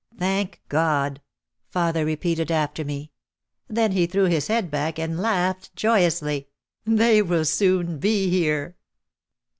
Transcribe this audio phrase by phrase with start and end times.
[0.17, 1.21] "Thank God!"
[1.69, 3.11] father repeated after me.
[3.67, 6.47] Then he threw his head back and laughed joyously.
[6.85, 8.77] "They will soon be here."